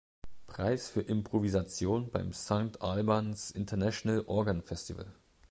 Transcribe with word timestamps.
Preis 0.47 0.89
für 0.89 1.01
Improvisation 1.01 2.09
beim 2.09 2.33
St 2.33 2.81
Albans 2.81 3.51
International 3.51 4.23
Organ 4.25 4.63
Festival. 4.63 5.13